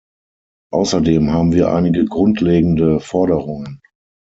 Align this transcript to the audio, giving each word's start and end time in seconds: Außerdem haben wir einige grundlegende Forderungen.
Außerdem 0.71 1.31
haben 1.31 1.51
wir 1.53 1.71
einige 1.73 2.05
grundlegende 2.05 2.99
Forderungen. 2.99 3.81